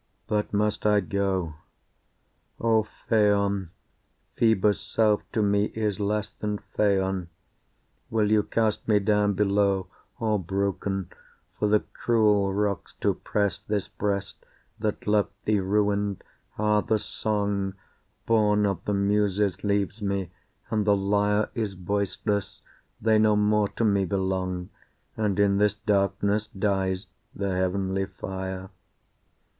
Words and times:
But 0.25 0.51
must 0.51 0.83
I 0.83 0.99
go? 0.99 1.53
O 2.59 2.87
Phaon, 3.07 3.69
Phœbus' 4.35 4.81
self 4.83 5.21
to 5.31 5.43
me 5.43 5.65
is 5.75 5.99
less 5.99 6.31
Than 6.31 6.57
Phaon 6.75 7.27
will 8.09 8.31
you 8.31 8.41
cast 8.41 8.87
me 8.87 8.97
down 8.97 9.33
below 9.35 9.85
All 10.19 10.39
broken, 10.39 11.11
for 11.59 11.67
the 11.67 11.81
cruel 11.81 12.51
rocks 12.51 12.93
to 13.01 13.13
press 13.13 13.59
This 13.59 13.89
breast, 13.89 14.43
that 14.79 15.05
loved 15.05 15.35
thee, 15.45 15.59
ruined? 15.59 16.23
Ah! 16.57 16.81
the 16.81 16.97
song 16.97 17.75
Born 18.25 18.65
of 18.65 18.83
the 18.85 18.95
Muses 18.95 19.63
leaves 19.63 20.01
me 20.01 20.31
and 20.71 20.83
the 20.83 20.97
lyre 20.97 21.51
Is 21.53 21.75
voiceless 21.75 22.63
they 22.99 23.19
no 23.19 23.35
more 23.35 23.67
to 23.67 23.85
me 23.85 24.05
belong, 24.05 24.69
And 25.15 25.39
in 25.39 25.59
this 25.59 25.75
darkness 25.75 26.47
dies 26.47 27.09
the 27.35 27.51
heavenly 27.55 28.07
fire. 28.07 28.71